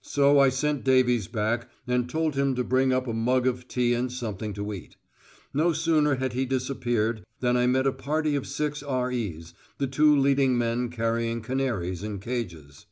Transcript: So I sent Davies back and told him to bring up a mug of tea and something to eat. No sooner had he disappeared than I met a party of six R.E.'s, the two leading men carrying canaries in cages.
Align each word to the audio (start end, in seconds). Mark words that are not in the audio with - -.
So 0.00 0.38
I 0.38 0.48
sent 0.48 0.82
Davies 0.82 1.28
back 1.28 1.68
and 1.86 2.08
told 2.08 2.36
him 2.36 2.54
to 2.54 2.64
bring 2.64 2.90
up 2.90 3.06
a 3.06 3.12
mug 3.12 3.46
of 3.46 3.68
tea 3.68 3.92
and 3.92 4.10
something 4.10 4.54
to 4.54 4.72
eat. 4.72 4.96
No 5.52 5.74
sooner 5.74 6.14
had 6.14 6.32
he 6.32 6.46
disappeared 6.46 7.22
than 7.40 7.54
I 7.54 7.66
met 7.66 7.86
a 7.86 7.92
party 7.92 8.34
of 8.34 8.46
six 8.46 8.82
R.E.'s, 8.82 9.52
the 9.76 9.86
two 9.86 10.16
leading 10.16 10.56
men 10.56 10.88
carrying 10.88 11.42
canaries 11.42 12.02
in 12.02 12.18
cages. 12.18 12.86